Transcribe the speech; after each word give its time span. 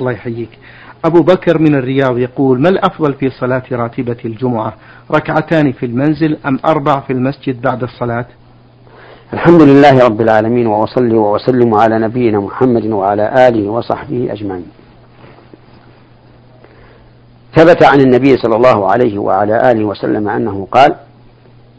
الله 0.00 0.12
يحييك. 0.12 0.58
أبو 1.04 1.22
بكر 1.22 1.58
من 1.58 1.74
الرياض 1.74 2.18
يقول 2.18 2.60
ما 2.60 2.68
الأفضل 2.68 3.14
في 3.14 3.30
صلاة 3.30 3.62
راتبة 3.72 4.16
الجمعة؟ 4.24 4.74
ركعتان 5.10 5.72
في 5.72 5.86
المنزل 5.86 6.38
أم 6.46 6.58
أربع 6.66 7.00
في 7.00 7.12
المسجد 7.12 7.60
بعد 7.62 7.82
الصلاة؟ 7.82 8.26
الحمد 9.32 9.62
لله 9.62 10.04
رب 10.04 10.20
العالمين 10.20 10.66
وأصلي 10.66 11.14
وأسلم 11.14 11.74
على 11.74 11.98
نبينا 11.98 12.40
محمد 12.40 12.86
وعلى 12.86 13.48
آله 13.48 13.68
وصحبه 13.70 14.32
أجمعين. 14.32 14.66
ثبت 17.56 17.84
عن 17.84 18.00
النبي 18.00 18.36
صلى 18.36 18.56
الله 18.56 18.90
عليه 18.90 19.18
وعلى 19.18 19.72
آله 19.72 19.84
وسلم 19.84 20.28
أنه 20.28 20.68
قال 20.72 20.94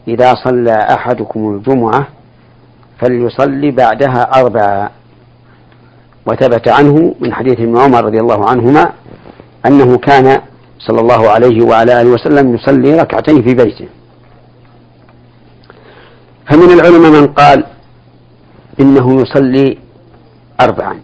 إذا 0.08 0.34
صلى 0.34 0.72
أحدكم 0.72 1.54
الجمعة 1.54 2.06
فليصلي 2.98 3.70
بعدها 3.70 4.40
أربعا 4.40 4.90
وثبت 6.26 6.68
عنه 6.68 7.14
من 7.20 7.34
حديث 7.34 7.60
ابن 7.60 7.78
عمر 7.78 8.04
رضي 8.04 8.20
الله 8.20 8.50
عنهما 8.50 8.92
أنه 9.66 9.98
كان 9.98 10.40
صلى 10.78 11.00
الله 11.00 11.30
عليه 11.30 11.66
وعلى 11.66 12.00
آله 12.00 12.10
وسلم 12.10 12.54
يصلي 12.54 13.00
ركعتين 13.00 13.42
في 13.42 13.54
بيته. 13.54 13.88
فمن 16.50 16.70
العلماء 16.70 17.10
من 17.10 17.26
قال 17.26 17.64
إنه 18.80 19.20
يصلي 19.20 19.78
أربعا 20.60 21.00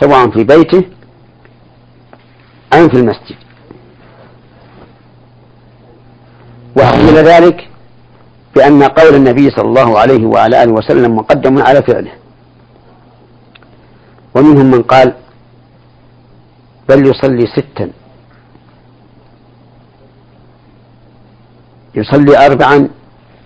سواء 0.00 0.30
في 0.30 0.44
بيته 0.44 0.82
أم 2.74 2.88
في 2.88 2.94
المسجد. 2.94 3.36
وحمل 6.76 7.14
ذلك 7.14 7.68
بأن 8.56 8.82
قول 8.82 9.14
النبي 9.14 9.50
صلى 9.50 9.68
الله 9.68 9.98
عليه 9.98 10.26
وعلى 10.26 10.62
آله 10.62 10.72
وسلم 10.72 11.16
مقدم 11.16 11.62
على 11.62 11.82
فعله. 11.82 12.12
ومنهم 14.38 14.70
من 14.70 14.82
قال 14.82 15.14
بل 16.88 17.06
يصلي 17.06 17.46
ستا. 17.46 17.90
يصلي 21.94 22.46
أربعا 22.46 22.88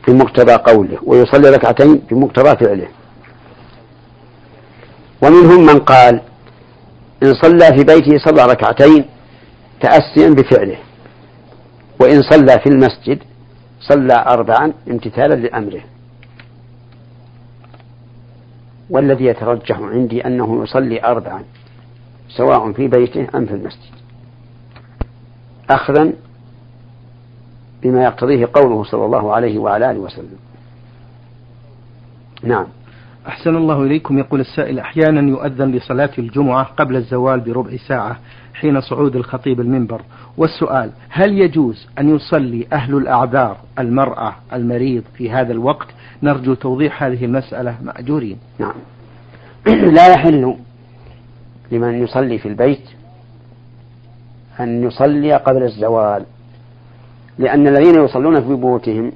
بمقتضى 0.09 0.55
قوله 0.55 0.99
ويصلي 1.03 1.51
ركعتين 1.51 1.97
بمقتضى 2.11 2.57
فعله. 2.65 2.89
ومنهم 5.23 5.67
من 5.67 5.79
قال 5.79 6.21
إن 7.23 7.35
صلى 7.35 7.67
في 7.77 7.85
بيته 7.85 8.19
صلى 8.25 8.47
ركعتين 8.47 9.05
تأسيا 9.81 10.29
بفعله 10.29 10.79
وإن 12.01 12.23
صلى 12.23 12.59
في 12.59 12.69
المسجد 12.69 13.19
صلى 13.81 14.25
أربعا 14.27 14.73
امتثالا 14.91 15.35
لأمره. 15.35 15.92
والذي 18.93 19.25
يترجح 19.25 19.79
عندي 19.79 20.27
أنه 20.27 20.63
يصلي 20.63 21.05
أربعا 21.05 21.45
سواء 22.29 22.73
في 22.73 22.89
بيته 22.89 23.29
أم 23.35 23.47
في 23.47 23.55
المسجد. 23.55 23.93
أخذا 25.71 26.13
بما 27.83 28.05
يقتضيه 28.05 28.49
قوله 28.55 28.85
صلى 28.85 29.05
الله 29.05 29.35
عليه 29.35 29.59
وعلى 29.59 29.91
آله 29.91 29.99
وسلم. 29.99 30.39
نعم. 32.43 32.67
أحسن 33.29 33.57
الله 33.57 33.83
إليكم. 33.83 34.19
يقول 34.19 34.41
السائل 34.41 34.79
أحيانا 34.79 35.31
يؤذن 35.31 35.73
لصلاة 35.73 36.11
الجمعة 36.19 36.65
قبل 36.65 36.97
الزوال 36.97 37.41
بربع 37.41 37.77
ساعة 37.89 38.17
حين 38.55 38.81
صعود 38.81 39.17
الخطيب 39.17 39.61
المنبر. 39.61 40.03
والسؤال 40.37 40.91
هل 41.09 41.39
يجوز 41.39 41.87
أن 41.99 42.15
يصلي 42.15 42.67
أهل 42.73 42.97
الأعذار 42.97 43.57
المرأة 43.79 44.35
المريض 44.53 45.03
في 45.15 45.31
هذا 45.31 45.53
الوقت؟ 45.53 45.87
نرجو 46.23 46.55
توضيح 46.55 47.03
هذه 47.03 47.25
المسألة. 47.25 47.77
مأجورين. 47.83 48.39
نعم. 48.59 48.75
لا 49.97 50.13
يحل 50.13 50.57
لمن 51.73 52.03
يصلي 52.03 52.39
في 52.39 52.49
البيت 52.49 52.89
أن 54.61 54.85
يصلي 54.85 55.37
قبل 55.37 55.63
الزوال 55.63 56.25
لأن 57.39 57.67
الذين 57.67 58.05
يصلون 58.05 58.41
في 58.41 58.55
بيوتهم 58.55 59.13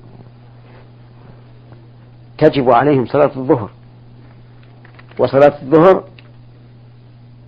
تجب 2.38 2.70
عليهم 2.70 3.06
صلاة 3.06 3.30
الظهر. 3.36 3.70
وصلاة 5.18 5.62
الظهر 5.62 6.04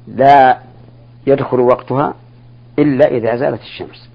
لا 0.09 0.59
يدخل 1.27 1.61
وقتها 1.61 2.15
إلا 2.79 3.06
إذا 3.06 3.37
زالت 3.37 3.61
الشمس. 3.61 4.09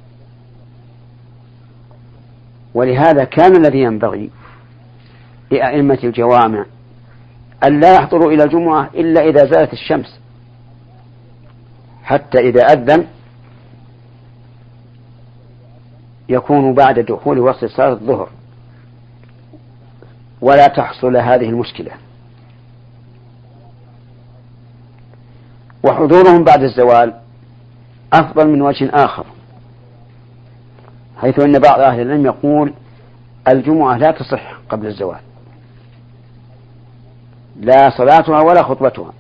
ولهذا 2.74 3.24
كان 3.24 3.56
الذي 3.56 3.80
ينبغي 3.80 4.30
لأئمة 5.52 6.00
الجوامع 6.04 6.66
أن 7.64 7.80
لا 7.80 7.96
يحضروا 7.96 8.32
إلى 8.32 8.44
الجمعة 8.44 8.90
إلا 8.96 9.22
إذا 9.22 9.52
زالت 9.52 9.74
الشمس. 9.74 10.20
حتى 12.04 12.40
إذا 12.40 12.62
أذن 12.62 13.08
يكون 16.30 16.74
بعد 16.74 17.00
دخول 17.00 17.40
وقت 17.40 17.66
صلاة 17.66 17.92
الظهر. 17.92 18.30
ولا 20.42 20.68
تحصل 20.68 21.18
هذه 21.18 21.50
المشكلة. 21.50 21.92
وحضورهم 25.84 26.44
بعد 26.44 26.64
الزوال 26.64 27.14
أفضل 28.14 28.48
من 28.48 28.62
وجه 28.62 28.90
آخر. 28.94 29.26
حيث 31.18 31.40
أن 31.40 31.60
بعض 31.60 31.80
أهل 31.80 32.02
العلم 32.02 32.26
يقول 32.26 32.74
الجمعة 33.48 33.98
لا 33.98 34.12
تصح 34.12 34.58
قبل 34.70 34.88
الزوال. 34.88 35.20
لا 37.60 37.90
صلاتها 37.90 38.42
ولا 38.42 38.64
خطبتها. 38.64 39.14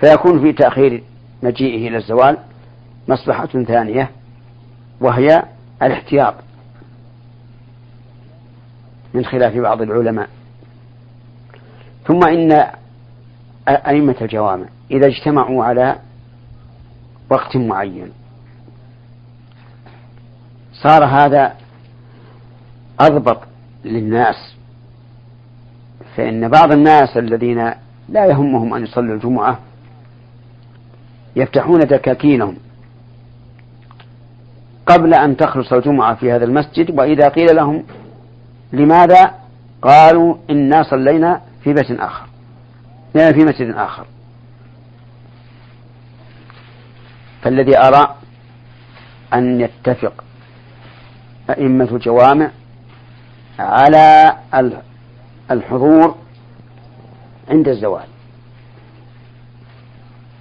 فيكون 0.00 0.40
في 0.40 0.52
تأخير 0.52 1.02
مجيئه 1.42 1.88
إلى 1.88 1.96
الزوال 1.96 2.38
مصلحة 3.08 3.46
ثانية 3.46 4.10
وهي 5.00 5.42
الاحتياط 5.82 6.34
من 9.14 9.24
خلاف 9.24 9.56
بعض 9.56 9.82
العلماء. 9.82 10.28
ثم 12.06 12.28
إن 12.28 12.66
أئمة 13.68 14.16
الجوامع 14.20 14.66
إذا 14.90 15.06
اجتمعوا 15.06 15.64
على 15.64 15.96
وقت 17.30 17.56
معين. 17.56 18.12
صار 20.72 21.04
هذا 21.04 21.54
أضبط 23.00 23.38
للناس 23.84 24.56
فإن 26.16 26.48
بعض 26.48 26.72
الناس 26.72 27.16
الذين 27.16 27.72
لا 28.08 28.26
يهمهم 28.26 28.74
أن 28.74 28.82
يصلوا 28.82 29.14
الجمعة 29.14 29.58
يفتحون 31.36 31.78
دكاكينهم 31.80 32.56
قبل 34.86 35.14
أن 35.14 35.36
تخلص 35.36 35.72
الجمعة 35.72 36.14
في 36.14 36.32
هذا 36.32 36.44
المسجد 36.44 36.98
وإذا 36.98 37.28
قيل 37.28 37.56
لهم 37.56 37.84
لماذا؟ 38.72 39.30
قالوا 39.82 40.36
إنا 40.50 40.82
صلينا 40.82 41.40
في 41.64 41.72
بيت 41.72 42.00
آخر. 42.00 42.25
في 43.12 43.44
مسجد 43.44 43.74
آخر. 43.74 44.06
فالذي 47.42 47.78
أرى 47.78 48.14
أن 49.34 49.60
يتفق 49.60 50.24
أئمة 51.50 51.88
الجوامع 51.92 52.50
على 53.58 54.36
الحضور 55.50 56.16
عند 57.50 57.68
الزوال. 57.68 58.06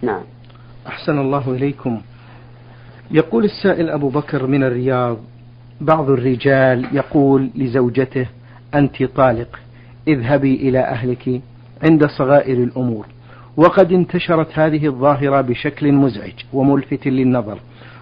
نعم. 0.01 0.23
أحسن 0.87 1.19
الله 1.19 1.51
إليكم. 1.51 2.01
يقول 3.11 3.45
السائل 3.45 3.89
أبو 3.89 4.09
بكر 4.09 4.47
من 4.47 4.63
الرياض 4.63 5.17
بعض 5.81 6.09
الرجال 6.09 6.95
يقول 6.95 7.49
لزوجته 7.55 8.27
أنت 8.75 9.03
طالق 9.03 9.59
اذهبي 10.07 10.55
إلى 10.55 10.79
أهلك. 10.79 11.41
عند 11.83 12.05
صغائر 12.05 12.57
الأمور. 12.57 13.05
وقد 13.57 13.91
انتشرت 13.91 14.59
هذه 14.59 14.87
الظاهرة 14.87 15.41
بشكل 15.41 15.91
مزعج 15.91 16.33
وملفت 16.53 17.07
للنظر 17.07 17.59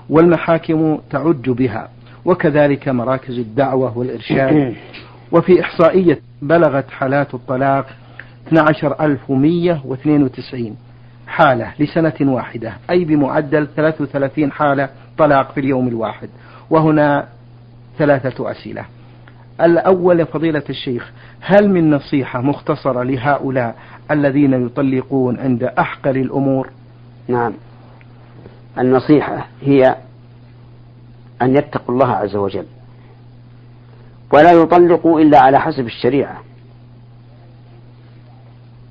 والمحاكم 0.09 0.99
تعج 1.09 1.49
بها 1.49 1.89
وكذلك 2.25 2.89
مراكز 2.89 3.39
الدعوة 3.39 3.97
والإرشاد. 3.97 4.75
وفي 5.33 5.61
إحصائية 5.61 6.19
بلغت 6.41 6.91
حالات 6.91 7.33
الطلاق 7.33 7.85
12192 8.47 10.77
حالة 11.27 11.73
لسنة 11.79 12.13
واحدة 12.21 12.73
أي 12.89 13.05
بمعدل 13.05 13.67
33 13.75 14.51
حالة 14.51 14.89
طلاق 15.17 15.51
في 15.51 15.59
اليوم 15.59 15.87
الواحد 15.87 16.29
وهنا 16.69 17.27
ثلاثة 17.97 18.51
أسئلة. 18.51 18.85
الأول 19.61 20.25
فضيلة 20.25 20.63
الشيخ 20.69 21.11
هل 21.41 21.69
من 21.69 21.89
نصيحة 21.91 22.41
مختصرة 22.41 23.03
لهؤلاء 23.03 23.75
الذين 24.11 24.65
يطلقون 24.65 25.39
عند 25.39 25.63
أحقر 25.63 26.15
الأمور؟ 26.15 26.69
نعم. 27.27 27.53
النصيحة 28.77 29.47
هي 29.61 29.95
أن 31.41 31.55
يتقوا 31.55 31.95
الله 31.95 32.11
عز 32.11 32.35
وجل. 32.35 32.65
ولا 34.33 34.51
يطلقوا 34.51 35.19
إلا 35.21 35.39
على 35.39 35.59
حسب 35.59 35.85
الشريعة. 35.85 36.41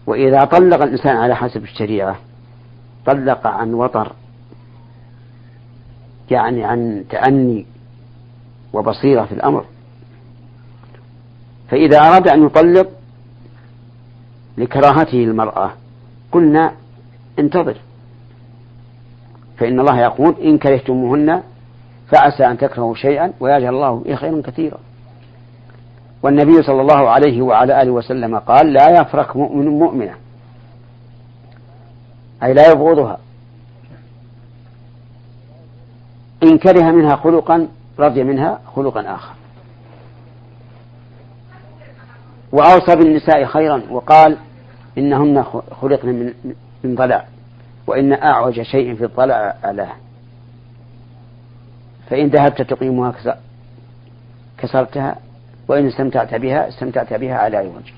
وإذا 0.06 0.44
طلق 0.44 0.82
الإنسان 0.82 1.16
على 1.16 1.36
حسب 1.36 1.62
الشريعة 1.62 2.16
طلق 3.06 3.46
عن 3.46 3.74
وطر 3.74 4.12
يعني 6.30 6.64
عن 6.64 7.04
تأني 7.10 7.66
وبصيرة 8.72 9.24
في 9.24 9.32
الأمر. 9.32 9.64
فإذا 11.72 11.98
أراد 11.98 12.28
أن 12.28 12.46
يطلق 12.46 12.88
لكراهته 14.58 15.24
المرأة 15.24 15.72
قلنا 16.32 16.72
انتظر. 17.38 17.76
فإن 19.56 19.80
الله 19.80 20.00
يقول 20.00 20.34
إن 20.42 20.58
كرهتموهن 20.58 21.42
فعسى 22.08 22.46
أن 22.46 22.58
تكرهوا 22.58 22.94
شيئا 22.94 23.32
ويجعل 23.40 23.74
الله 23.74 23.94
به 23.94 24.14
خيرا 24.14 24.42
كثيرا. 24.42 24.78
والنبي 26.22 26.62
صلى 26.62 26.80
الله 26.80 27.10
عليه 27.10 27.42
وعلى 27.42 27.82
آله 27.82 27.90
وسلم 27.90 28.38
قال 28.38 28.72
لا 28.72 29.00
يفرق 29.00 29.36
مؤمن 29.36 29.68
مؤمنة. 29.68 30.14
أي 32.42 32.54
لا 32.54 32.72
يبغضها. 32.72 33.18
إن 36.42 36.58
كره 36.58 36.90
منها 36.90 37.16
خلقا 37.16 37.68
رضي 37.98 38.24
منها 38.24 38.60
خلقا 38.76 39.14
آخر. 39.14 39.34
وأوصى 42.52 42.96
بالنساء 42.96 43.44
خيرا 43.44 43.82
وقال 43.90 44.36
إنهن 44.98 45.44
خلقن 45.80 46.08
من 46.08 46.54
من 46.84 46.94
ضلع 46.94 47.24
وإن 47.86 48.12
أعوج 48.12 48.62
شيء 48.62 48.94
في 48.94 49.04
الضلع 49.04 49.54
أعلاه 49.64 49.92
فإن 52.10 52.28
ذهبت 52.28 52.62
تقيمها 52.62 53.14
كسرتها 54.58 55.16
وإن 55.68 55.86
استمتعت 55.86 56.34
بها 56.34 56.68
استمتعت 56.68 57.14
بها 57.14 57.34
على 57.34 57.58
أي 57.58 57.66
وجه. 57.66 57.92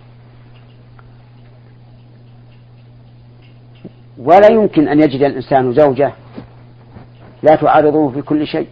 ولا 4.18 4.52
يمكن 4.52 4.88
أن 4.88 5.00
يجد 5.00 5.22
الإنسان 5.22 5.72
زوجة 5.72 6.12
لا 7.42 7.56
تعارضه 7.56 8.10
في 8.10 8.22
كل 8.22 8.46
شيء 8.46 8.68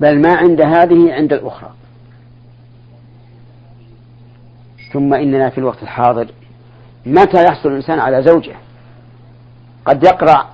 بل 0.00 0.20
ما 0.20 0.36
عند 0.36 0.60
هذه 0.60 1.12
عند 1.12 1.32
الأخرى. 1.32 1.70
ثم 4.92 5.14
إننا 5.14 5.50
في 5.50 5.58
الوقت 5.58 5.82
الحاضر. 5.82 6.30
متى 7.06 7.44
يحصل 7.44 7.68
الإنسان 7.68 7.98
على 7.98 8.22
زوجة؟ 8.22 8.56
قد 9.84 10.04
يقرأ 10.04 10.48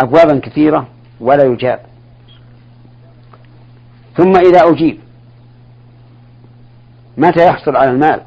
أبوابا 0.00 0.38
كثيرة 0.38 0.88
ولا 1.20 1.44
يجاب. 1.44 1.80
ثم 4.16 4.36
إذا 4.36 4.70
أجيب 4.70 4.98
متى 7.18 7.46
يحصل 7.46 7.76
على 7.76 7.90
المال 7.90 8.22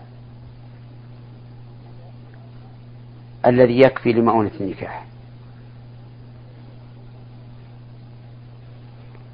الذي 3.46 3.80
يكفي 3.80 4.14
لمؤونة 4.14 4.52
النكاح؟ 4.62 5.06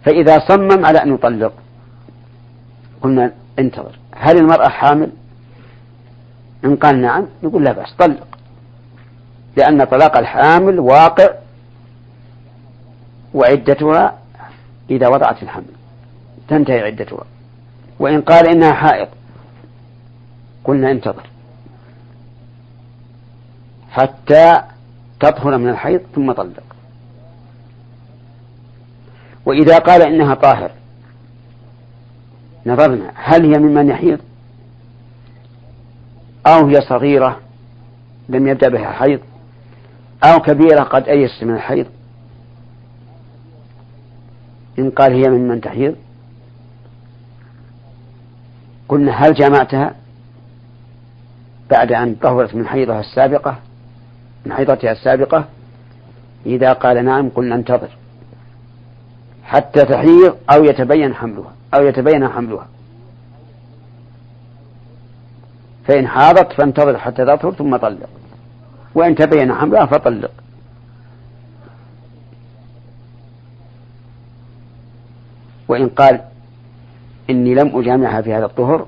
فإذا 0.05 0.39
صمم 0.39 0.85
على 0.85 1.03
أن 1.03 1.13
يطلق 1.13 1.53
قلنا 3.01 3.33
انتظر 3.59 3.99
هل 4.15 4.37
المرأة 4.37 4.69
حامل؟ 4.69 5.11
إن 6.65 6.75
قال 6.75 7.01
نعم 7.01 7.25
نقول 7.43 7.63
لا 7.63 7.71
بأس 7.71 7.93
طلق. 7.93 8.27
لأن 9.57 9.83
طلاق 9.83 10.17
الحامل 10.17 10.79
واقع 10.79 11.29
وعدتها 13.33 14.19
إذا 14.89 15.07
وضعت 15.07 15.43
الحمل. 15.43 15.73
تنتهي 16.47 16.79
عدتها. 16.79 17.23
وإن 17.99 18.21
قال 18.21 18.47
إنها 18.49 18.73
حائض 18.73 19.07
قلنا 20.63 20.91
انتظر. 20.91 21.23
حتى 23.89 24.61
تطهر 25.19 25.57
من 25.57 25.69
الحيض 25.69 26.01
ثم 26.15 26.31
طلق. 26.31 26.63
وإذا 29.45 29.77
قال 29.77 30.01
إنها 30.01 30.35
طاهر 30.35 30.71
نظرنا 32.65 33.11
هل 33.15 33.53
هي 33.53 33.59
ممن 33.59 33.89
يحيض؟ 33.89 34.19
أو 36.49 36.67
هي 36.67 36.81
صغيرة 36.81 37.39
لم 38.29 38.47
يبدأ 38.47 38.69
بها 38.69 38.91
حيض 38.91 39.19
أو 40.23 40.39
كبيرة 40.39 40.83
قد 40.83 41.07
أيس 41.07 41.43
من 41.43 41.55
الحيض. 41.55 41.85
إن 44.79 44.89
قال 44.89 45.13
هي 45.13 45.29
ممن 45.29 45.61
تحيض. 45.61 45.95
قلنا 48.87 49.11
هل 49.11 49.33
جمعتها 49.33 49.95
بعد 51.71 51.91
أن 51.91 52.15
طهرت 52.15 52.55
من 52.55 52.67
حيضها 52.67 52.99
السابقة 52.99 53.55
من 54.45 54.53
حيضتها 54.53 54.91
السابقة؟ 54.91 55.45
إذا 56.45 56.73
قال 56.73 57.05
نعم 57.05 57.29
قلنا 57.29 57.55
انتظر. 57.55 57.89
حتى 59.43 59.85
تحيض 59.85 60.37
أو 60.53 60.63
يتبين 60.63 61.15
حملها 61.15 61.51
أو 61.73 61.87
يتبين 61.87 62.27
حملها. 62.27 62.67
فإن 65.89 66.07
حاضت 66.07 66.53
فانتظر 66.53 66.97
حتى 66.97 67.25
تطهر 67.25 67.53
ثم 67.53 67.77
طلق. 67.77 68.09
وإن 68.95 69.15
تبين 69.15 69.53
حملها 69.53 69.85
فطلق. 69.85 70.31
وإن 75.67 75.89
قال 75.89 76.21
إني 77.29 77.55
لم 77.55 77.79
أجامعها 77.79 78.21
في 78.21 78.33
هذا 78.33 78.45
الطهر 78.45 78.87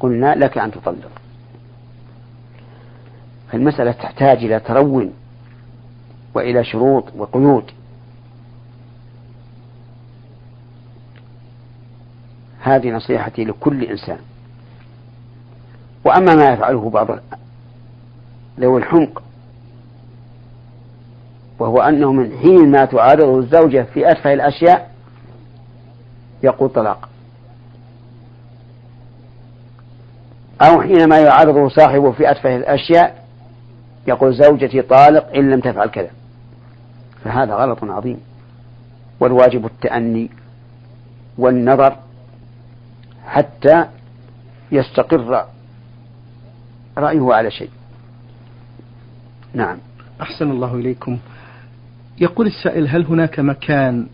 قلنا 0.00 0.34
لك 0.34 0.58
أن 0.58 0.70
تطلق. 0.70 1.10
فالمسألة 3.52 3.92
تحتاج 3.92 4.44
إلى 4.44 4.60
ترون 4.60 5.12
وإلى 6.34 6.64
شروط 6.64 7.04
وقيود. 7.16 7.70
هذه 12.60 12.90
نصيحتي 12.90 13.44
لكل 13.44 13.84
إنسان. 13.84 14.18
وأما 16.04 16.34
ما 16.34 16.52
يفعله 16.52 16.90
بعض 16.90 17.08
ذوي 18.60 18.80
الحمق 18.80 19.22
وهو 21.58 21.78
أنه 21.78 22.12
من 22.12 22.38
حين 22.38 22.70
ما 22.70 22.84
تعارضه 22.84 23.38
الزوجة 23.38 23.86
في 23.94 24.10
أتفه 24.10 24.32
الأشياء 24.32 24.90
يقول 26.42 26.68
طلاق. 26.68 27.08
أو 30.62 30.82
حينما 30.82 31.18
يعارضه 31.18 31.68
صاحبه 31.68 32.12
في 32.12 32.30
أتفه 32.30 32.56
الأشياء 32.56 33.24
يقول 34.06 34.34
زوجتي 34.34 34.82
طالق 34.82 35.34
إن 35.36 35.50
لم 35.50 35.60
تفعل 35.60 35.88
كذا. 35.88 36.10
فهذا 37.24 37.54
غلط 37.54 37.84
عظيم. 37.84 38.20
والواجب 39.20 39.66
التأني 39.66 40.30
والنظر 41.38 41.96
حتى 43.26 43.84
يستقر 44.72 45.46
رأيه 47.00 47.34
على 47.34 47.50
شيء. 47.50 47.70
نعم. 49.54 49.78
أحسن 50.20 50.50
الله 50.50 50.74
إليكم. 50.74 51.18
يقول 52.20 52.46
السائل 52.46 52.88
هل 52.88 53.04
هناك 53.04 53.40
مكان 53.40 54.06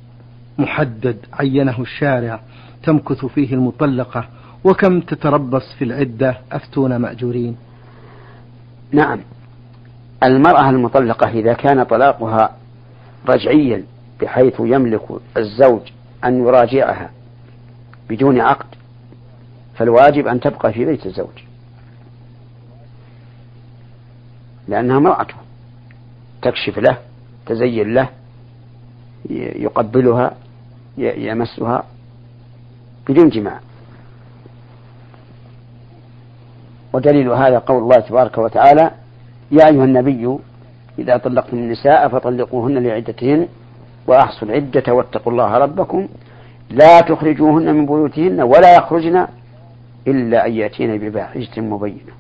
محدد 0.59 1.17
عينه 1.33 1.81
الشارع 1.81 2.41
تمكث 2.83 3.25
فيه 3.25 3.55
المطلقة؟ 3.55 4.29
وكم 4.65 5.01
تتربص 5.01 5.75
في 5.79 5.85
العدة؟ 5.85 6.39
أفتون 6.53 6.97
مأجورين. 6.97 7.57
نعم. 8.93 9.21
المرأة 10.25 10.71
المطلقة 10.71 11.29
إذا 11.29 11.53
كان 11.53 11.83
طلاقها 11.83 12.57
رجعيا 13.29 13.85
بحيث 14.21 14.55
يملك 14.61 15.03
الزوج 15.37 15.81
أن 16.25 16.41
يراجعها 16.41 17.11
بدون 18.11 18.41
عقد 18.41 18.67
فالواجب 19.77 20.27
أن 20.27 20.41
تبقى 20.41 20.73
في 20.73 20.85
بيت 20.85 21.07
الزوج. 21.07 21.46
لأنها 24.69 24.97
امرأته 24.97 25.35
تكشف 26.43 26.79
له 26.79 26.99
تزين 27.47 27.95
له 27.95 28.09
يقبلها 29.31 30.35
يمسها 30.99 31.85
بدون 33.09 33.29
جماع. 33.29 33.61
ودليل 36.93 37.29
هذا 37.29 37.59
قول 37.59 37.83
الله 37.83 37.97
تبارك 37.97 38.39
وتعالى 38.39 38.91
يا 39.51 39.67
أيها 39.67 39.85
النبي 39.85 40.39
إذا 40.99 41.17
طلقتم 41.17 41.57
النساء 41.57 42.09
فطلقوهن 42.09 42.79
لعدتهن 42.79 43.49
وأحصوا 44.07 44.49
العدة 44.49 44.95
واتقوا 44.95 45.33
الله 45.33 45.59
ربكم. 45.59 46.09
لا 46.71 47.01
تخرجوهن 47.01 47.75
من 47.75 47.87
بيوتهن 47.87 48.41
ولا 48.41 48.77
يخرجن 48.77 49.27
إلا 50.07 50.47
أن 50.47 50.53
يأتين 50.53 50.99
بفاحشة 50.99 51.61
مبينة. 51.61 52.13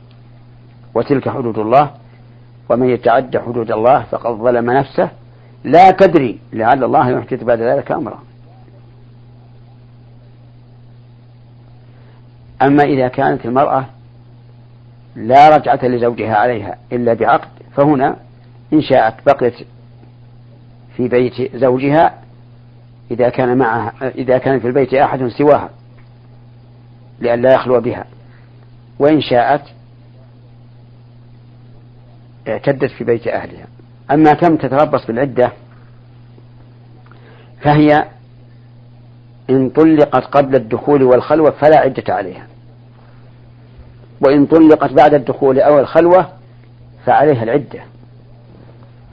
وتلك 0.95 1.29
حدود 1.29 1.59
الله. 1.59 1.91
ومن 2.69 2.89
يتعد 2.89 3.37
حدود 3.37 3.71
الله 3.71 4.03
فقد 4.03 4.31
ظلم 4.31 4.71
نفسه 4.71 5.11
لا 5.65 5.91
تدري. 5.91 6.39
لعل 6.53 6.85
الله 6.85 7.11
يحدث 7.11 7.45
بعد 7.45 7.61
ذلك 7.61 7.93
أمرا. 7.93 8.19
أما 12.63 12.83
إذا 12.83 13.09
كانت 13.09 13.47
المرأة 13.47 13.87
لا 15.17 15.57
رجعة 15.57 15.87
لزوجها 15.87 16.35
عليها 16.35 16.79
إلا 16.93 17.15
بعقد 17.15 17.49
فهنا 17.77 18.17
إن 18.73 18.83
شاءت 18.83 19.15
بقيت 19.27 19.55
في 20.97 21.09
بيت 21.09 21.57
زوجها 21.57 22.15
إذا 23.11 23.29
كان 23.29 23.59
معها 23.59 23.93
إذا 24.09 24.39
كان 24.39 24.61
في 24.61 24.67
البيت 24.67 24.95
أحد 24.95 25.29
سواها 25.29 25.71
لئلا 27.21 27.55
يخلو 27.55 27.81
بها. 27.81 28.05
وإن 28.99 29.21
شاءت 29.21 29.63
اعتدت 32.49 32.91
في 32.91 33.05
بيت 33.05 33.27
أهلها. 33.27 33.67
أما 34.11 34.33
كم 34.33 34.57
تتربص 34.57 35.07
بالعدة 35.07 35.53
فهي 37.61 38.05
إن 39.51 39.71
طلقت 39.71 40.25
قبل 40.25 40.57
الدخول 40.57 41.03
والخلوة 41.03 41.51
فلا 41.51 41.79
عدة 41.79 42.15
عليها. 42.15 42.47
وإن 44.21 44.47
طلقت 44.47 44.93
بعد 44.93 45.15
الدخول 45.15 45.61
أو 45.61 45.79
الخلوة 45.79 46.29
فعليها 47.07 47.43
العدة. 47.43 47.81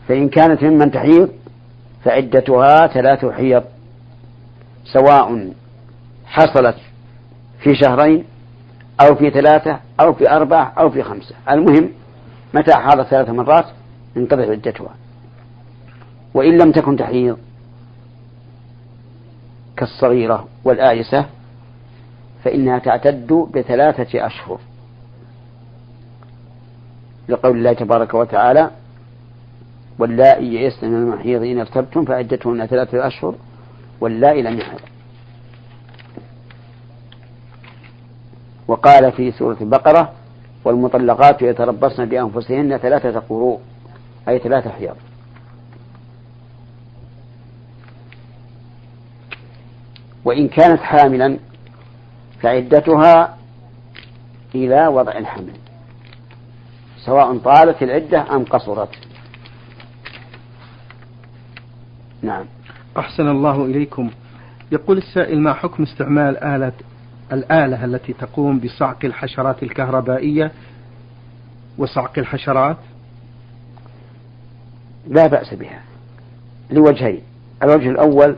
فإن 0.07 0.29
كانت 0.29 0.63
ممن 0.63 0.91
تحيض 0.91 1.29
فعدتها 2.05 2.87
ثلاث 2.87 3.25
حيض 3.25 3.63
سواء 4.85 5.51
حصلت 6.25 6.75
في 7.59 7.75
شهرين 7.75 8.25
أو 9.01 9.15
في 9.15 9.29
ثلاثة 9.29 9.79
أو 9.99 10.13
في 10.13 10.31
أربعة 10.31 10.73
أو 10.77 10.89
في 10.89 11.03
خمسة. 11.03 11.35
المهم 11.49 11.89
متى 12.53 12.73
حاضت 12.73 13.07
ثلاث 13.07 13.29
مرات؟ 13.29 13.65
انقضت 14.17 14.49
عدتها. 14.49 14.95
وإن 16.33 16.57
لم 16.57 16.71
تكن 16.71 16.97
تحيض 16.97 17.37
كالصغيرة 19.77 20.47
والآيسة 20.63 21.25
فإنها 22.43 22.79
تعتد 22.79 23.33
بثلاثة 23.53 24.25
أشهر. 24.25 24.59
لقول 27.29 27.57
الله 27.57 27.73
تبارك 27.73 28.13
وتعالى 28.13 28.71
واللائي 29.99 30.53
يئسن 30.53 30.87
من 30.89 30.95
المحيض 30.95 31.41
إن 31.43 31.59
ارتبتم 31.59 32.05
فعدتهن 32.05 32.65
ثلاثة 32.65 33.07
أشهر 33.07 33.35
واللائي 34.01 34.41
لم 34.41 34.59
يحض 34.59 34.79
وقال 38.67 39.11
في 39.11 39.31
سورة 39.31 39.57
البقرة 39.61 40.11
والمطلقات 40.65 41.41
يتربصن 41.41 42.05
بأنفسهن 42.05 42.77
ثلاثة 42.77 43.19
قروء 43.19 43.59
أي 44.27 44.39
ثلاثة 44.39 44.69
حيض. 44.69 44.95
وإن 50.25 50.47
كانت 50.47 50.79
حاملا 50.79 51.37
فعدتها 52.41 53.37
إلى 54.55 54.87
وضع 54.87 55.11
الحمل 55.11 55.53
سواء 57.05 57.37
طالت 57.37 57.83
العدة 57.83 58.35
أم 58.35 58.43
قصرت. 58.43 58.95
نعم. 62.21 62.45
أحسن 62.97 63.27
الله 63.27 63.65
إليكم. 63.65 64.09
يقول 64.71 64.97
السائل 64.97 65.39
ما 65.39 65.53
حكم 65.53 65.83
استعمال 65.83 66.43
آلة 66.43 66.73
الآلة 67.33 67.85
التي 67.85 68.13
تقوم 68.13 68.59
بصعق 68.59 69.05
الحشرات 69.05 69.63
الكهربائية 69.63 70.51
وصعق 71.77 72.19
الحشرات؟ 72.19 72.77
لا 75.07 75.27
بأس 75.27 75.53
بها. 75.53 75.81
لوجهين. 76.71 77.21
الوجه 77.63 77.89
الأول 77.89 78.35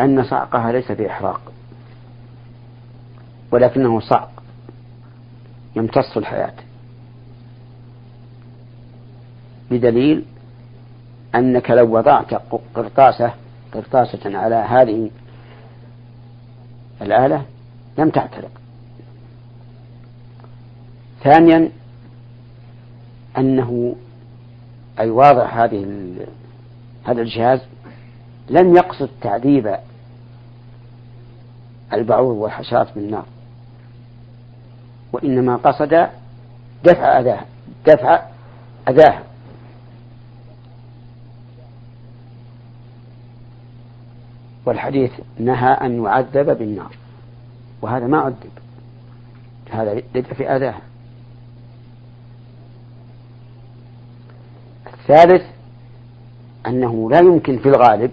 أن 0.00 0.24
صعقها 0.24 0.72
ليس 0.72 0.92
بإحراق 0.92 1.52
ولكنه 3.50 4.00
صعق 4.00 4.42
يمتص 5.76 6.16
الحياة. 6.16 6.54
بدليل 9.70 10.24
أنك 11.34 11.70
لو 11.70 11.96
وضعت 11.96 12.34
قرطاسة 12.74 13.32
قرطاسة 13.72 14.38
على 14.38 14.54
هذه 14.54 15.10
الآلة 17.02 17.44
لم 17.98 18.10
تحترق 18.10 18.50
ثانيا 21.24 21.70
أنه 23.38 23.96
أي 24.98 25.10
واضع 25.10 25.64
هذه 25.64 25.86
هذا 27.04 27.22
الجهاز 27.22 27.60
لم 28.50 28.76
يقصد 28.76 29.10
تعذيب 29.20 29.76
البعوض 31.92 32.36
والحشرات 32.36 32.94
بالنار 32.94 33.26
وإنما 35.12 35.56
قصد 35.56 36.08
دفع 36.84 37.20
أذاها 37.20 37.44
دفع 37.86 38.22
أذاها. 38.88 39.22
والحديث 44.66 45.12
نهى 45.38 45.72
أن 45.72 46.04
يعذب 46.04 46.58
بالنار. 46.58 47.05
وهذا 47.86 48.06
ما 48.06 48.18
عذب 48.18 48.50
هذا 49.70 50.02
لدفع 50.14 50.56
أذاها 50.56 50.80
الثالث 54.86 55.42
أنه 56.66 57.10
لا 57.10 57.18
يمكن 57.18 57.58
في 57.58 57.68
الغالب 57.68 58.10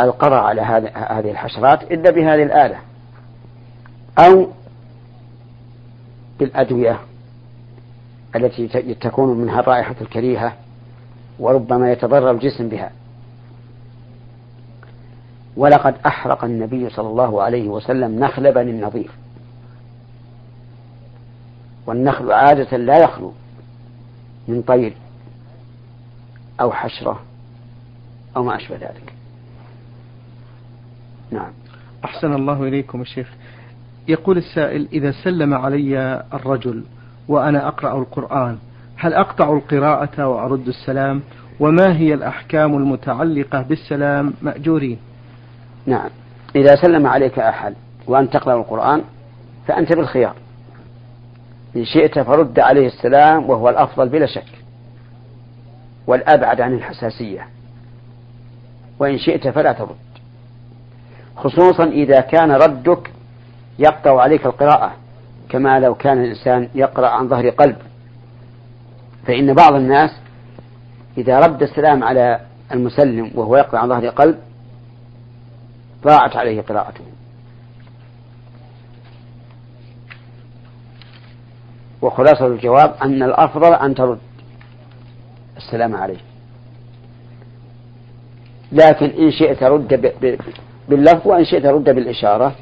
القضاء 0.00 0.42
على 0.44 0.60
هذه 0.60 1.30
الحشرات 1.30 1.82
إلا 1.82 2.10
بهذه 2.10 2.42
الآلة. 2.42 2.78
أو 4.18 4.48
بالأدوية 6.38 6.98
التي 8.36 8.94
تكون 8.94 9.38
منها 9.38 9.60
الرائحة 9.60 9.94
الكريهة 10.00 10.52
وربما 11.38 11.92
يتضرر 11.92 12.30
الجسم 12.30 12.68
بها. 12.68 12.90
ولقد 15.56 15.94
أحرق 16.06 16.44
النبي 16.44 16.90
صلى 16.90 17.08
الله 17.08 17.42
عليه 17.42 17.68
وسلم 17.68 18.24
نخل 18.24 18.52
بني 18.52 18.70
النظير. 18.70 19.10
والنخل 21.86 22.32
عادة 22.32 22.76
لا 22.76 22.98
يخلو 22.98 23.32
من 24.48 24.62
طير 24.62 24.94
أو 26.60 26.72
حشرة 26.72 27.20
أو 28.36 28.42
ما 28.42 28.56
أشبه 28.56 28.76
ذلك. 28.76 29.12
نعم. 31.30 31.52
أحسن 32.04 32.32
الله 32.34 32.62
إليكم 32.62 33.00
الشيخ. 33.00 33.28
يقول 34.08 34.38
السائل 34.38 34.88
إذا 34.92 35.12
سلم 35.24 35.54
علي 35.54 36.24
الرجل 36.34 36.84
وأنا 37.28 37.68
أقرأ 37.68 37.98
القرآن 37.98 38.58
هل 38.96 39.14
أقطع 39.14 39.52
القراءة 39.52 40.26
وأرد 40.26 40.68
السلام؟ 40.68 41.20
وما 41.60 41.96
هي 41.96 42.14
الأحكام 42.14 42.76
المتعلقة 42.76 43.62
بالسلام 43.62 44.32
مأجورين؟ 44.42 44.98
نعم. 45.86 46.10
إذا 46.56 46.74
سلم 46.74 47.06
عليك 47.06 47.38
أحد 47.38 47.74
وأنت 48.06 48.32
تقرأ 48.32 48.54
القرآن 48.54 49.02
فأنت 49.66 49.96
بالخيار. 49.96 50.34
إن 51.76 51.84
شئت 51.84 52.18
فرد 52.18 52.58
عليه 52.58 52.86
السلام 52.86 53.50
وهو 53.50 53.68
الأفضل 53.68 54.08
بلا 54.08 54.26
شك. 54.26 54.62
والأبعد 56.06 56.60
عن 56.60 56.74
الحساسية. 56.74 57.46
وإن 58.98 59.18
شئت 59.18 59.48
فلا 59.48 59.72
ترد. 59.72 59.96
خصوصا 61.36 61.84
إذا 61.84 62.20
كان 62.20 62.52
ردك 62.52 63.10
يقطع 63.78 64.20
عليك 64.20 64.46
القراءة 64.46 64.92
كما 65.48 65.80
لو 65.80 65.94
كان 65.94 66.24
الإنسان 66.24 66.68
يقرأ 66.74 67.08
عن 67.08 67.28
ظهر 67.28 67.48
قلب. 67.48 67.76
فإن 69.26 69.54
بعض 69.54 69.74
الناس 69.74 70.10
إذا 71.18 71.38
رد 71.38 71.62
السلام 71.62 72.04
على 72.04 72.40
المسلم 72.72 73.30
وهو 73.34 73.56
يقرأ 73.56 73.78
عن 73.78 73.88
ظهر 73.88 74.08
قلب 74.08 74.38
ضاعت 76.04 76.36
عليه 76.36 76.60
قراءته. 76.60 77.04
وخلاصة 82.02 82.46
الجواب 82.46 82.94
أن 83.02 83.22
الأفضل 83.22 83.74
أن 83.74 83.94
ترد. 83.94 84.18
السلام 85.56 85.96
عليه 85.96 86.18
لكن 88.72 89.06
إن 89.06 89.30
شئت 89.30 89.62
رد 89.62 90.12
باللفظ 90.88 91.26
وإن 91.26 91.44
شئت 91.44 91.66
رد 91.66 91.84
بالإشارة 91.84 92.54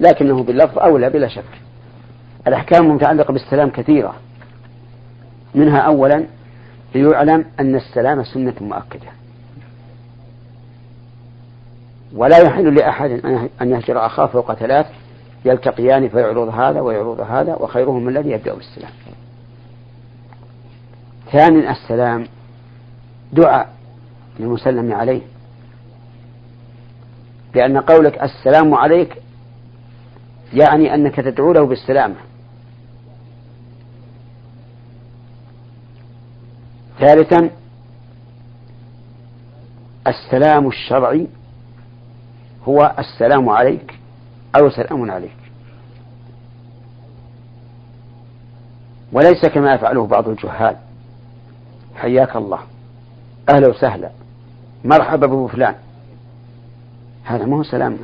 لكنه 0.00 0.42
باللفظ 0.42 0.78
أولى 0.78 1.10
بلا 1.10 1.28
شك. 1.28 1.44
الأحكام 2.46 2.86
المتعلقة 2.86 3.32
بالسلام 3.32 3.70
كثيرة. 3.70 4.14
منها 5.54 5.78
أولا 5.78 6.26
ليعلم 6.94 7.44
أن 7.60 7.74
السلام 7.74 8.24
سنة 8.24 8.54
مؤكدة. 8.60 9.23
ولا 12.14 12.38
يحل 12.38 12.74
لأحد 12.74 13.10
أن 13.62 13.70
يهجر 13.70 14.06
أخاه 14.06 14.26
فوق 14.26 14.54
ثلاث 14.54 14.86
يلتقيان 15.44 16.08
فيعرض 16.08 16.48
هذا 16.48 16.80
ويعرض 16.80 17.20
هذا 17.20 17.54
وخيرهم 17.54 18.08
الذي 18.08 18.30
يبدأ 18.30 18.54
بالسلام. 18.54 18.90
ثانيا 21.32 21.70
السلام 21.70 22.26
دعاء 23.32 23.74
للمسلم 24.40 24.92
عليه. 24.92 25.20
لأن 27.54 27.78
قولك 27.78 28.22
السلام 28.22 28.74
عليك 28.74 29.22
يعني 30.52 30.94
أنك 30.94 31.16
تدعو 31.16 31.52
له 31.52 31.66
بالسلامة 31.66 32.14
ثالثا 37.00 37.50
السلام 40.06 40.68
الشرعي 40.68 41.26
هو 42.68 42.94
السلام 42.98 43.48
عليك 43.48 43.98
أو 44.60 44.70
سلام 44.70 45.10
عليك. 45.10 45.36
وليس 49.12 49.46
كما 49.46 49.74
يفعله 49.74 50.06
بعض 50.06 50.28
الجهال. 50.28 50.76
حياك 51.96 52.36
الله. 52.36 52.60
أهلا 53.54 53.68
وسهلا. 53.68 54.10
مرحبا 54.84 55.26
بأبو 55.26 55.46
فلان. 55.46 55.74
هذا 57.24 57.44
ما 57.46 57.56
هو 57.56 57.62
سلام. 57.62 57.98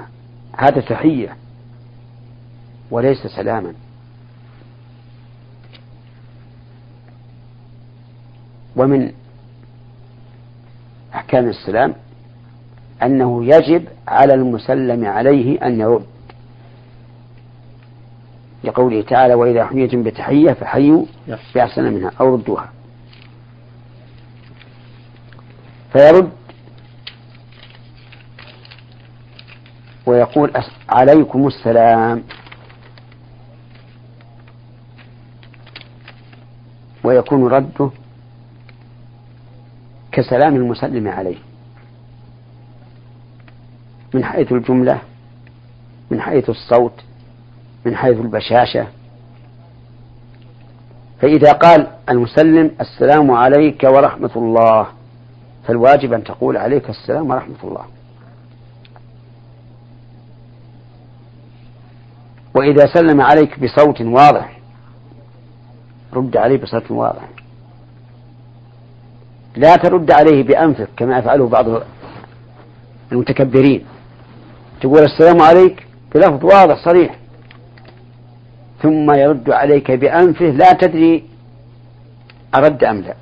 هذا 0.57 0.81
تحية. 0.81 1.37
وليس 2.91 3.27
سلاما. 3.27 3.75
ومن 8.77 9.13
أحكام 11.15 11.49
السلام 11.49 11.95
أنه 13.03 13.45
يجب 13.45 13.85
على 14.09 14.35
المسلم 14.35 15.05
عليه 15.05 15.67
أن 15.67 15.81
يرد 15.81 16.07
لقوله 18.65 19.03
تعالى 19.03 19.35
وإذا 19.35 19.67
حييتم 19.67 20.03
بتحية 20.03 20.53
فحيوا 20.53 21.05
بأحسن 21.55 21.85
منها 21.85 22.11
أو 22.21 22.35
ردوها. 22.35 22.73
فيرد 25.93 26.31
ويقول 30.07 30.53
عليكم 30.89 31.47
السلام. 31.47 32.23
ويكون 37.05 37.49
رده 37.49 37.91
كسلام 40.13 40.57
المسلم 40.57 41.09
عليه. 41.09 41.50
من 44.15 44.25
حيث 44.25 44.53
الجملة 44.53 44.99
من 46.11 46.21
حيث 46.21 46.51
الصوت 46.51 46.93
من 47.85 47.97
حيث 47.97 48.17
البشاشة. 48.19 48.87
فإذا 51.21 51.53
قال 51.53 51.87
المسلم 52.09 52.71
السلام 52.81 53.31
عليك 53.31 53.83
ورحمة 53.85 54.31
الله 54.37 54.87
فالواجب 55.67 56.13
أن 56.13 56.25
تقول 56.25 56.57
عليك 56.57 56.91
السلام 56.91 57.31
ورحمة 57.31 57.57
الله. 57.65 57.85
وإذا 62.55 62.87
سلم 62.95 63.21
عليك 63.21 63.59
بصوت 63.61 64.01
واضح 64.01 64.59
رد 66.13 66.37
عليه 66.37 66.63
بصوت 66.63 66.91
واضح. 66.91 67.29
لا 69.57 69.77
ترد 69.77 70.11
عليه 70.11 70.43
بأنفك 70.43 70.89
كما 70.97 71.19
يفعله 71.19 71.49
بعض 71.49 71.83
المتكبرين. 73.13 73.85
تقول 74.81 74.99
السلام 74.99 75.43
عليك 75.43 75.87
بلفظ 76.15 76.45
واضح 76.45 76.85
صريح. 76.85 77.17
ثم 78.83 79.11
يرد 79.11 79.51
عليك 79.51 79.91
بأنفه 79.91 80.45
لا 80.45 80.73
تدري 80.73 81.25
أرد 82.55 82.85
أم 82.85 83.01
لا. 83.01 83.15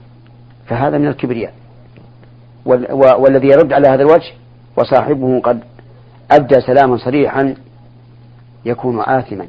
فهذا 0.66 0.98
من 0.98 1.06
الكبرياء. 1.08 1.54
والذي 2.94 3.46
يرد 3.46 3.72
على 3.72 3.88
هذا 3.88 4.02
الوجه 4.02 4.32
وصاحبه 4.76 5.40
قد 5.40 5.60
أبدى 6.30 6.60
سلاما 6.60 6.96
صريحا 6.96 7.54
يكون 8.64 9.00
آثما 9.00 9.46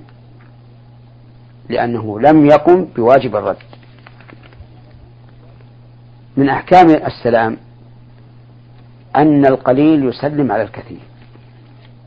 لأنه 1.70 2.20
لم 2.20 2.46
يقم 2.46 2.86
بواجب 2.96 3.36
الرد. 3.36 3.58
من 6.38 6.50
أحكام 6.50 6.90
السلام 6.90 7.58
أن 9.16 9.46
القليل 9.46 10.06
يسلم 10.06 10.52
على 10.52 10.64
الكثير. 10.64 11.00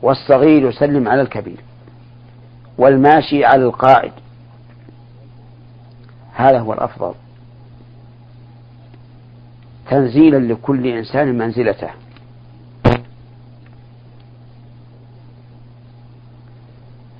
والصغير 0.03 0.69
يسلم 0.69 1.07
على 1.07 1.21
الكبير. 1.21 1.57
والماشي 2.77 3.45
على 3.45 3.63
القاعد. 3.63 4.11
هذا 6.33 6.59
هو 6.59 6.73
الأفضل. 6.73 7.13
تنزيلا 9.89 10.53
لكل 10.53 10.87
إنسان 10.87 11.37
منزلته. 11.37 11.89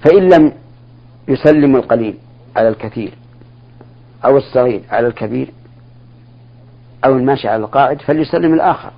فإن 0.02 0.30
لم 0.30 0.54
يسلم 1.28 1.76
القليل 1.76 2.17
على 2.56 2.69
الكثير 2.69 3.13
أو 4.26 4.38
الصغير 4.38 4.82
على 4.89 5.08
الكبير 5.08 5.52
أو 7.06 7.15
الماشي 7.15 7.48
على 7.48 7.63
القاعد 7.63 8.02
فليسلم 8.02 8.54
الآخر. 8.54 8.91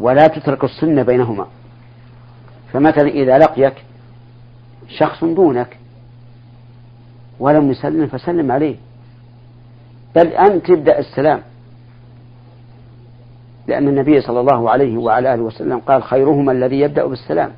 ولا 0.00 0.26
تترك 0.26 0.64
السنة 0.64 1.02
بينهما. 1.02 1.46
فمثلا 2.72 3.08
إذا 3.08 3.38
لقيك 3.38 3.74
شخص 4.88 5.24
دونك 5.24 5.76
ولم 7.38 7.70
يسلم 7.70 8.06
فسلم 8.06 8.52
عليه. 8.52 8.76
بل 10.16 10.26
أنت 10.26 10.66
تبدأ 10.66 10.98
السلام. 10.98 11.42
لأن 13.66 13.88
النبي 13.88 14.20
صلى 14.20 14.40
الله 14.40 14.70
عليه 14.70 14.98
وعلى 14.98 15.34
آله 15.34 15.42
وسلم 15.42 15.78
قال 15.78 16.02
خيرهما 16.02 16.52
الذي 16.52 16.80
يبدأ 16.80 17.06
بالسلام. 17.06 17.50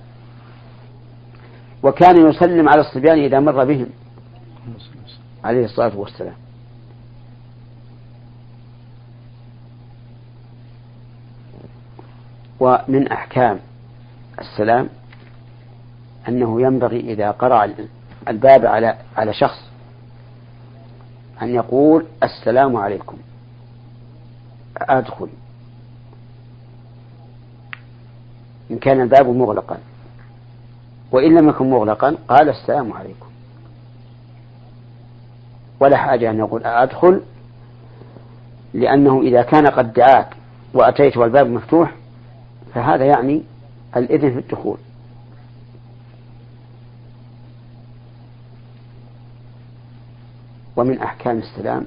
وكان 1.82 2.28
يسلم 2.28 2.68
على 2.68 2.80
الصبيان 2.80 3.18
إذا 3.18 3.40
مر 3.40 3.64
بهم. 3.64 3.86
عليه 5.44 5.64
الصلاة 5.64 5.98
والسلام. 5.98 6.34
ومن 12.62 13.08
أحكام 13.08 13.58
السلام 14.38 14.88
أنه 16.28 16.62
ينبغي 16.62 17.00
إذا 17.00 17.30
قرأ 17.30 17.74
الباب 18.28 18.66
على 18.66 18.96
على 19.16 19.32
شخص 19.34 19.58
أن 21.42 21.54
يقول 21.54 22.06
السلام 22.22 22.76
عليكم 22.76 23.16
أدخل. 24.76 25.28
إن 28.70 28.78
كان 28.78 29.00
الباب 29.00 29.28
مغلقا. 29.28 29.78
وإن 31.12 31.34
لم 31.38 31.48
يكن 31.48 31.70
مغلقا 31.70 32.16
قال 32.28 32.48
السلام 32.48 32.92
عليكم. 32.92 33.26
ولا 35.80 35.96
حاجة 35.96 36.30
أن 36.30 36.38
يقول 36.38 36.64
أدخل 36.64 37.20
لأنه 38.74 39.20
إذا 39.20 39.42
كان 39.42 39.66
قد 39.66 39.92
دعاك 39.92 40.36
وأتيت 40.74 41.16
والباب 41.16 41.46
مفتوح 41.46 42.01
فهذا 42.74 43.04
يعني 43.04 43.42
الإذن 43.96 44.30
في 44.32 44.38
الدخول. 44.38 44.78
ومن 50.76 50.98
أحكام 50.98 51.38
السلام 51.38 51.86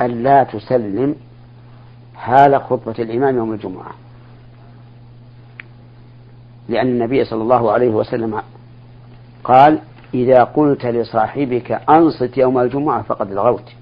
ألا 0.00 0.44
تسلم 0.44 1.14
حال 2.16 2.62
خطبة 2.62 2.94
الإمام 2.98 3.36
يوم 3.36 3.52
الجمعة. 3.52 3.90
لأن 6.68 6.86
النبي 6.86 7.24
صلى 7.24 7.42
الله 7.42 7.72
عليه 7.72 7.88
وسلم 7.88 8.42
قال 9.44 9.78
إذا 10.14 10.44
قلت 10.44 10.86
لصاحبك 10.86 11.72
أنصت 11.72 12.38
يوم 12.38 12.58
الجمعة 12.58 13.02
فقد 13.02 13.32
لغوت 13.32 13.72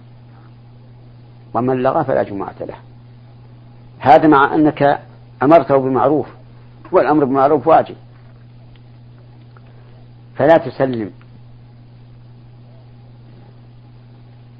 ومن 1.55 1.83
لغى 1.83 2.05
فلا 2.05 2.23
جمعة 2.23 2.55
له. 2.61 2.77
هذا 4.03 4.29
مع 4.29 4.55
أنك 4.55 5.01
أمرته 5.43 5.77
بمعروف 5.77 6.27
والأمر 6.93 7.25
بالمعروف 7.25 7.67
واجب. 7.67 7.97
فلا 10.37 10.57
تسلم 10.57 11.11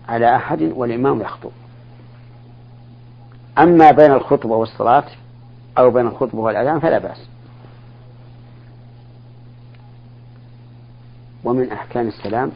على 0.09 0.37
أحد 0.37 0.63
والإمام 0.63 1.21
يخطب. 1.21 1.51
أما 3.59 3.91
بين 3.91 4.13
الخطبة 4.13 4.55
والصلاة 4.55 5.05
أو 5.79 5.91
بين 5.91 6.07
الخطبة 6.07 6.39
والأذان 6.39 6.81
فلا 6.81 6.99
بأس. 6.99 7.29
ومن 11.45 11.73
أحكام 11.73 12.09
السلام 12.09 12.53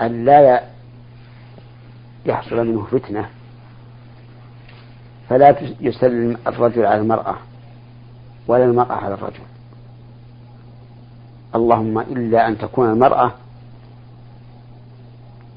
أن 0.00 0.24
لا 0.24 0.62
يحصل 2.26 2.56
منه 2.56 2.84
فتنة 2.84 3.35
فلا 5.28 5.56
يسلم 5.80 6.36
الرجل 6.46 6.86
على 6.86 7.00
المرأة 7.00 7.36
ولا 8.48 8.64
المرأة 8.64 8.92
على 8.94 9.14
الرجل. 9.14 9.42
اللهم 11.54 11.98
إلا 11.98 12.48
أن 12.48 12.58
تكون 12.58 12.90
المرأة 12.90 13.32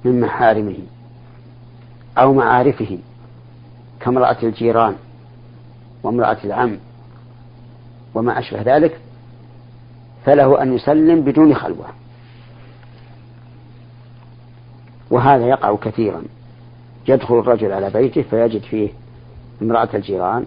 من 0.06 0.22
محارمه 0.22 0.78
أو 2.18 2.34
معارفه 2.34 2.98
كامرأة 4.00 4.38
الجيران 4.44 4.96
وامرأة 6.04 6.38
العم 6.44 6.78
وما 8.16 8.40
أشبه 8.40 8.62
ذلك 8.62 9.00
فله 10.26 10.62
أن 10.62 10.74
يسلم 10.74 11.22
بدون 11.22 11.56
خلوة. 11.56 11.86
وهذا 15.12 15.46
يقع 15.46 15.76
كثيرا. 15.76 16.24
يدخل 17.08 17.40
الرجل 17.40 17.72
على 17.72 17.90
بيته 17.90 18.22
فيجد 18.22 18.62
فيه 18.62 18.90
امرأة 19.62 19.90
الجيران 19.94 20.46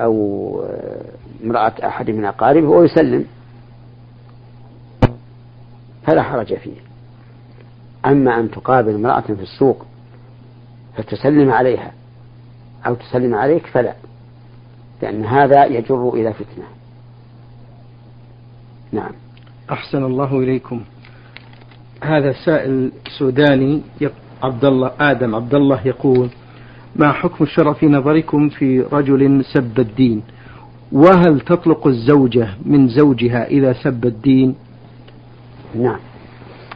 أو 0.00 0.64
امرأة 1.44 1.72
أحد 1.86 2.10
من 2.10 2.24
أقاربه 2.24 2.68
ويسلم 2.68 3.24
فلا 6.06 6.22
حرج 6.22 6.54
فيه. 6.54 6.76
أما 8.06 8.40
أن 8.40 8.50
تقابل 8.50 8.94
امرأة 8.94 9.20
في 9.20 9.42
السوق 9.42 9.86
فتسلم 10.96 11.50
عليها 11.50 11.92
أو 12.86 12.94
تسلم 12.94 13.34
عليك 13.34 13.66
فلا 13.66 13.94
لأن 15.02 15.24
هذا 15.24 15.64
يجر 15.64 16.14
إلى 16.14 16.32
فتنة. 16.32 16.64
نعم. 18.92 19.12
أحسن 19.70 20.04
الله 20.04 20.38
إليكم. 20.38 20.80
هذا 22.02 22.32
سائل 22.44 22.92
سوداني 23.18 23.82
عبد 24.42 24.64
الله 24.64 24.92
آدم 25.00 25.34
عبد 25.34 25.54
الله 25.54 25.86
يقول 25.86 26.30
ما 26.98 27.12
حكم 27.12 27.44
الشرع 27.44 27.72
في 27.72 27.86
نظركم 27.86 28.48
في 28.48 28.80
رجل 28.80 29.44
سب 29.44 29.80
الدين؟ 29.80 30.22
وهل 30.92 31.40
تطلق 31.40 31.86
الزوجة 31.86 32.48
من 32.64 32.88
زوجها 32.88 33.46
إذا 33.46 33.72
سب 33.72 34.04
الدين؟ 34.04 34.54
نعم. 35.74 35.98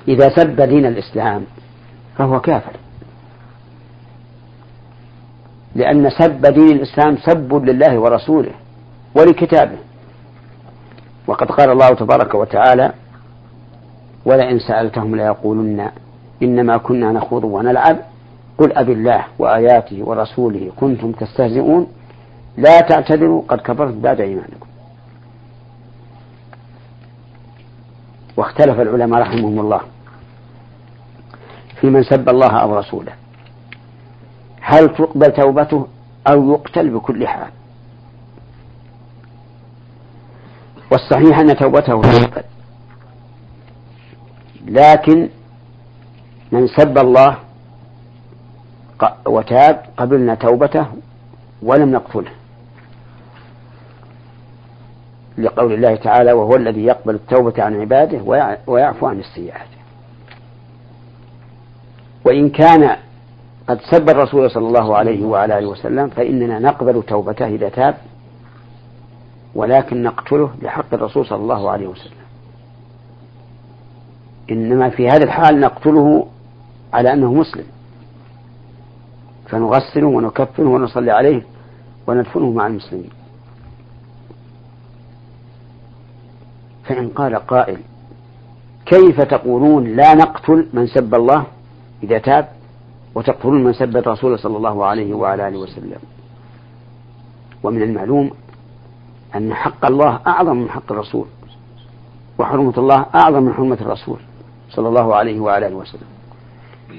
إذا 0.08 0.28
سب 0.36 0.60
دين 0.60 0.86
الإسلام 0.86 1.42
فهو 2.18 2.40
كافر. 2.40 2.72
لأن 5.74 6.10
سب 6.10 6.46
دين 6.46 6.76
الإسلام 6.76 7.16
سب 7.16 7.54
لله 7.54 7.98
ورسوله 7.98 8.52
ولكتابه. 9.14 9.78
وقد 11.26 11.46
قال 11.46 11.70
الله 11.70 11.88
تبارك 11.88 12.34
وتعالى 12.34 12.92
ولئن 14.24 14.58
سألتهم 14.58 15.16
ليقولن 15.16 15.90
إنما 16.42 16.76
كنا 16.76 17.12
نخوض 17.12 17.44
ونلعب 17.44 17.96
قل 18.60 18.78
أب 18.78 18.90
الله 18.90 19.24
وآياته 19.38 20.02
ورسوله 20.04 20.72
كنتم 20.76 21.12
تستهزئون 21.12 21.86
لا 22.56 22.80
تعتذروا 22.80 23.42
قد 23.48 23.58
كفرت 23.58 23.94
بعد 23.94 24.20
إيمانكم. 24.20 24.66
واختلف 28.36 28.80
العلماء 28.80 29.20
رحمهم 29.20 29.60
الله 29.60 29.80
في 31.80 31.86
من 31.86 32.02
سب 32.02 32.28
الله 32.28 32.56
أو 32.56 32.78
رسوله. 32.78 33.12
هل 34.60 34.88
تقبل 34.88 35.32
توبته 35.32 35.86
أو 36.26 36.52
يقتل 36.52 36.90
بكل 36.90 37.28
حال؟ 37.28 37.50
والصحيح 40.92 41.38
أن 41.38 41.56
توبته 41.56 42.02
تقبل 42.02 42.42
لكن 44.66 45.28
من 46.52 46.66
سب 46.66 46.98
الله 46.98 47.38
وتاب 49.26 49.82
قبلنا 49.96 50.34
توبته 50.34 50.86
ولم 51.62 51.90
نقتله. 51.90 52.30
لقول 55.38 55.72
الله 55.72 55.94
تعالى 55.94 56.32
وهو 56.32 56.56
الذي 56.56 56.84
يقبل 56.84 57.14
التوبة 57.14 57.62
عن 57.62 57.80
عباده 57.80 58.22
ويعفو 58.66 59.06
عن 59.06 59.18
السيئات. 59.18 59.68
وإن 62.24 62.48
كان 62.48 62.96
قد 63.68 63.80
سب 63.90 64.10
الرسول 64.10 64.50
صلى 64.50 64.66
الله 64.68 64.96
عليه 64.96 65.24
وعلى 65.24 65.58
آله 65.58 65.66
وسلم 65.66 66.08
فإننا 66.08 66.58
نقبل 66.58 67.02
توبته 67.02 67.46
إذا 67.46 67.68
تاب 67.68 67.94
ولكن 69.54 70.02
نقتله 70.02 70.50
لحق 70.62 70.94
الرسول 70.94 71.26
صلى 71.26 71.42
الله 71.42 71.70
عليه 71.70 71.86
وسلم. 71.86 72.20
إنما 74.50 74.90
في 74.90 75.08
هذا 75.08 75.24
الحال 75.24 75.60
نقتله 75.60 76.26
على 76.92 77.12
أنه 77.12 77.32
مسلم. 77.34 77.64
فنغسله 79.50 80.06
ونكفنه 80.06 80.70
ونصلي 80.74 81.10
عليه 81.10 81.42
وندفنه 82.06 82.50
مع 82.50 82.66
المسلمين. 82.66 83.10
فإن 86.84 87.08
قال 87.08 87.34
قائل 87.34 87.78
كيف 88.86 89.20
تقولون 89.20 89.84
لا 89.96 90.14
نقتل 90.14 90.68
من 90.72 90.86
سب 90.86 91.14
الله؟ 91.14 91.44
إذا 92.02 92.18
تاب 92.18 92.48
وتقتلون 93.14 93.64
من 93.64 93.72
سب 93.72 93.96
الرسول 93.96 94.38
صلى 94.38 94.56
الله 94.56 94.84
عليه 94.84 95.14
وعلى 95.14 95.48
آله 95.48 95.58
وسلم. 95.58 95.98
ومن 97.62 97.82
المعلوم 97.82 98.30
أن 99.36 99.54
حق 99.54 99.86
الله 99.86 100.20
أعظم 100.26 100.56
من 100.56 100.70
حق 100.70 100.92
الرسول 100.92 101.26
وحرمة 102.38 102.74
الله 102.78 103.06
أعظم 103.14 103.42
من 103.42 103.52
حرمة 103.52 103.78
الرسول 103.80 104.18
صلى 104.70 104.88
الله 104.88 105.14
عليه 105.14 105.40
وعلى 105.40 105.66
آله 105.66 105.76
وسلم. 105.76 106.08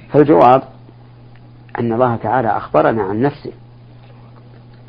فالجواب 0.10 0.64
أن 1.80 1.94
الله 1.94 2.16
تعالى 2.16 2.58
أخبرنا 2.58 3.04
عن 3.04 3.22
نفسه 3.22 3.52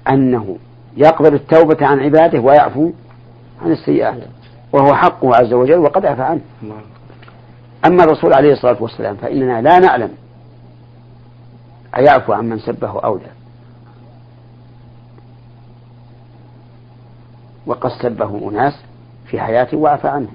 أنه 0.08 0.56
يقبل 0.96 1.34
التوبة 1.34 1.86
عن 1.86 2.00
عباده 2.00 2.40
ويعفو 2.40 2.90
عن 3.62 3.72
السيئات 3.72 4.22
وهو 4.72 4.94
حقه 4.94 5.36
عز 5.36 5.52
وجل 5.52 5.78
وقد 5.78 6.06
عفى 6.06 6.22
عنه. 6.22 6.40
أما 7.84 8.04
الرسول 8.04 8.34
عليه 8.34 8.52
الصلاة 8.52 8.76
والسلام 8.80 9.16
فإننا 9.16 9.62
لا 9.62 9.78
نعلم 9.78 10.10
أيعفو 11.96 12.32
عن 12.32 12.48
من 12.48 12.58
سبه 12.58 13.00
أو 13.00 13.16
لا. 13.16 13.30
وقد 17.66 17.90
سبه 18.02 18.48
أناس 18.50 18.74
في 19.26 19.40
حياته 19.40 19.76
وعفى 19.76 20.08
عنهم 20.08 20.34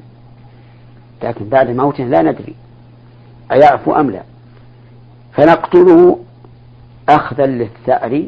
لكن 1.23 1.49
بعد 1.49 1.69
موته 1.69 2.03
لا 2.03 2.21
ندري 2.21 2.55
أيعفو 3.51 3.93
أم 3.93 4.11
لا. 4.11 4.23
فنقتله 5.33 6.19
أخذا 7.09 7.45
للثأر 7.45 8.23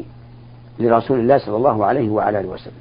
لرسول 0.78 1.20
الله 1.20 1.38
صلى 1.38 1.56
الله 1.56 1.86
عليه 1.86 2.10
وعلى 2.10 2.40
آله 2.40 2.48
وسلم. 2.48 2.72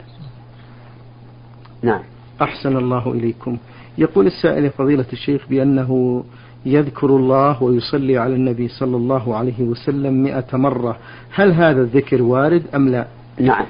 نعم. 1.81 2.01
أحسن 2.41 2.77
الله 2.77 3.11
إليكم. 3.11 3.57
يقول 3.97 4.27
السائل 4.27 4.69
فضيلة 4.69 5.05
الشيخ 5.13 5.47
بأنه 5.49 6.23
يذكر 6.65 7.07
الله 7.07 7.63
ويصلي 7.63 8.17
على 8.17 8.35
النبي 8.35 8.67
صلى 8.67 8.97
الله 8.97 9.35
عليه 9.35 9.61
وسلم 9.61 10.23
مئة 10.23 10.57
مرة. 10.57 10.97
هل 11.33 11.51
هذا 11.51 11.81
الذكر 11.81 12.21
وارد 12.21 12.63
أم 12.75 12.89
لا؟ 12.89 13.07
نعم. 13.39 13.65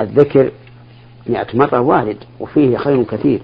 الذكر 0.00 0.50
مئة 1.26 1.46
مرة 1.54 1.80
وارد 1.80 2.16
وفيه 2.40 2.76
خير 2.76 3.02
كثير. 3.02 3.42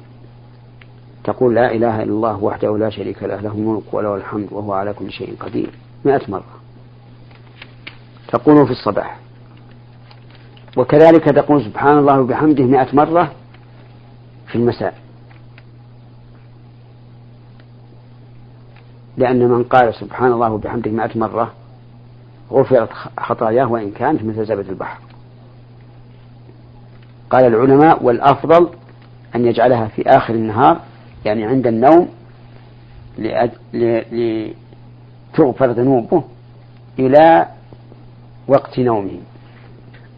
تقول 1.25 1.55
لا 1.55 1.75
إله 1.75 2.03
إلا 2.03 2.13
الله 2.13 2.45
وحده 2.45 2.79
لا 2.79 2.91
شريك 2.91 3.23
له 3.23 3.41
له 3.41 3.53
الملك 3.53 3.95
وله 3.95 4.17
الحمد 4.17 4.49
وهو 4.51 4.73
على 4.73 4.93
كل 4.93 5.13
شيء 5.13 5.35
قدير. 5.41 5.71
مئة 6.05 6.23
مرة. 6.29 6.58
تقول 8.29 8.67
في 8.67 8.73
الصباح. 8.73 9.19
وكذلك 10.77 11.25
تقول 11.25 11.65
سبحان 11.65 11.99
الله 11.99 12.21
وبحمده 12.21 12.65
مئة 12.65 12.97
مرة 12.97 13.33
في 14.47 14.57
المساء. 14.57 14.95
لأن 19.17 19.49
من 19.49 19.65
قال 19.65 19.95
سبحان 19.95 20.33
الله 20.33 20.51
وبحمده 20.53 20.91
مئة 20.91 21.19
مرة 21.19 21.53
غفرت 22.53 22.93
خطاياه 23.19 23.65
وإن 23.65 23.91
كانت 23.91 24.25
مثل 24.25 24.47
زبد 24.47 24.69
البحر. 24.69 24.99
قال 27.31 27.45
العلماء 27.45 28.05
والأفضل 28.05 28.69
أن 29.35 29.47
يجعلها 29.47 29.89
في 29.89 30.03
آخر 30.03 30.35
النهار 30.35 30.81
يعني 31.25 31.45
عند 31.45 31.67
النوم 31.67 32.09
لتغفر 33.73 35.71
ذنوبه 35.71 36.25
إلى 36.99 37.47
وقت 38.49 38.79
نومه 38.79 39.21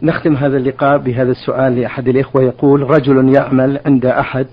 نختم 0.01 0.35
هذا 0.35 0.57
اللقاء 0.57 0.97
بهذا 0.97 1.31
السؤال 1.31 1.75
لأحد 1.75 2.07
الإخوة. 2.07 2.43
يقول 2.43 2.81
رجل 2.81 3.35
يعمل 3.35 3.79
عند 3.85 4.05
أحد 4.05 4.47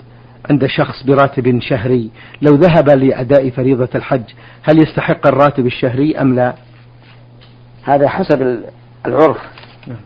عند 0.51 0.67
شخص 0.67 1.03
براتب 1.07 1.61
شهري. 1.61 2.11
لو 2.43 2.55
ذهب 2.55 2.91
لأداء 2.91 3.51
فريضة 3.51 3.88
الحج 3.95 4.23
هل 4.62 4.83
يستحق 4.83 5.27
الراتب 5.27 5.67
الشهري 5.67 6.17
أم 6.21 6.35
لا؟ 6.35 6.55
هذا 7.83 8.09
حسب 8.09 8.62
العرف 9.07 9.38
نعم. 9.87 10.01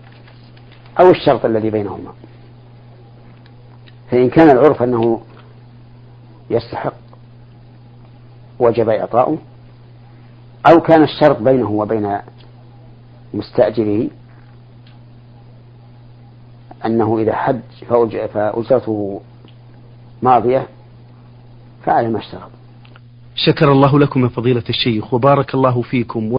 أو 1.00 1.10
الشرط 1.10 1.44
الذي 1.44 1.70
بينهما. 1.70 2.12
فإن 4.10 4.30
كان 4.30 4.50
العرف 4.50 4.82
أنه 4.82 5.20
يستحق 6.50 6.94
وجب 8.58 8.88
إعطاؤه 8.88 9.38
أو 10.66 10.80
كان 10.80 11.02
الشرط 11.02 11.42
بينه 11.42 11.70
وبين 11.70 12.18
مستأجره 13.34 14.08
أنه 16.86 17.18
إذا 17.18 17.34
حج 17.34 18.26
فأجرته 18.34 19.20
ماضية 20.22 20.66
فعل 21.84 22.12
ما 22.12 22.18
اشترط. 22.18 22.50
شكر 23.34 23.72
الله 23.72 23.98
لكم 23.98 24.24
يا 24.24 24.28
فضيلة 24.28 24.64
الشيخ 24.68 25.14
وبارك 25.14 25.54
الله 25.54 25.82
فيكم. 25.82 26.36